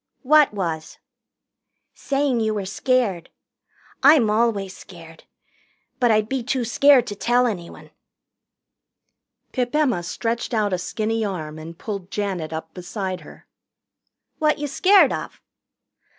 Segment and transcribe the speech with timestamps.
[0.23, 0.97] "What was?"
[1.93, 3.29] "Saying you were scared.
[4.01, 5.25] I'm always scared.
[5.99, 7.91] But I'd be too scared to tell anyone."
[9.51, 13.45] Pip Emma stretched out a skinny arm and pulled Janet up beside her.
[14.39, 15.39] "What you scared of?"